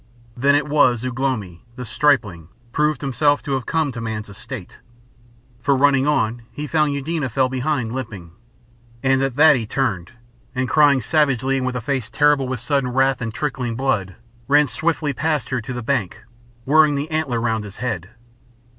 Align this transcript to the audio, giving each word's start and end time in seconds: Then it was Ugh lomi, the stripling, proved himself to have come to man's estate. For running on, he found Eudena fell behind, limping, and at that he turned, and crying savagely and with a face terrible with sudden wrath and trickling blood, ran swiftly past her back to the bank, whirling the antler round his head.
Then 0.35 0.55
it 0.55 0.67
was 0.67 1.05
Ugh 1.05 1.19
lomi, 1.19 1.61
the 1.75 1.85
stripling, 1.85 2.49
proved 2.71 3.01
himself 3.01 3.43
to 3.43 3.51
have 3.53 3.67
come 3.67 3.91
to 3.91 4.01
man's 4.01 4.29
estate. 4.29 4.79
For 5.59 5.75
running 5.75 6.07
on, 6.07 6.41
he 6.51 6.65
found 6.65 6.93
Eudena 6.95 7.29
fell 7.29 7.49
behind, 7.49 7.91
limping, 7.91 8.31
and 9.03 9.21
at 9.21 9.35
that 9.35 9.55
he 9.55 9.67
turned, 9.67 10.13
and 10.55 10.67
crying 10.67 11.01
savagely 11.01 11.57
and 11.57 11.67
with 11.67 11.75
a 11.75 11.81
face 11.81 12.09
terrible 12.09 12.47
with 12.47 12.59
sudden 12.61 12.91
wrath 12.91 13.21
and 13.21 13.31
trickling 13.31 13.75
blood, 13.75 14.15
ran 14.47 14.65
swiftly 14.65 15.13
past 15.13 15.49
her 15.49 15.57
back 15.57 15.65
to 15.65 15.73
the 15.73 15.83
bank, 15.83 16.23
whirling 16.65 16.95
the 16.95 17.11
antler 17.11 17.39
round 17.39 17.63
his 17.63 17.77
head. 17.77 18.09